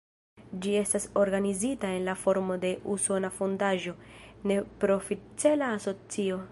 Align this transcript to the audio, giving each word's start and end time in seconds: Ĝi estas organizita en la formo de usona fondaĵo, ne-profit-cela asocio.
Ĝi 0.65 0.71
estas 0.77 1.03
organizita 1.23 1.91
en 1.97 2.07
la 2.09 2.15
formo 2.23 2.57
de 2.65 2.73
usona 2.97 3.33
fondaĵo, 3.37 3.95
ne-profit-cela 4.53 5.75
asocio. 5.81 6.39